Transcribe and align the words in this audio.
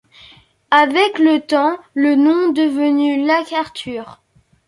Avec 0.71 1.19
le 1.19 1.41
temps, 1.45 1.77
le 1.93 2.15
nom 2.15 2.51
devenu 2.51 3.23
Lac 3.23 3.53
Arthur. 3.53 4.19